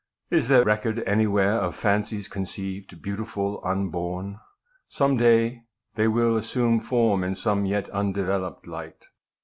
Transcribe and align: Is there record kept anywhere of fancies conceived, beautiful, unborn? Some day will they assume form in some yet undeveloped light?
Is 0.31 0.47
there 0.47 0.63
record 0.63 0.95
kept 0.95 1.07
anywhere 1.07 1.59
of 1.59 1.75
fancies 1.75 2.27
conceived, 2.27 3.03
beautiful, 3.03 3.61
unborn? 3.63 4.39
Some 4.89 5.15
day 5.15 5.65
will 5.95 6.33
they 6.33 6.39
assume 6.39 6.79
form 6.79 7.23
in 7.23 7.35
some 7.35 7.67
yet 7.67 7.87
undeveloped 7.89 8.65
light? 8.65 9.09